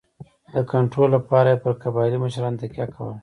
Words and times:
د 0.55 0.55
کنټرول 0.71 1.09
لپاره 1.17 1.47
یې 1.51 1.61
پر 1.63 1.71
قبایلي 1.83 2.17
مشرانو 2.23 2.59
تکیه 2.61 2.87
کوله. 2.95 3.13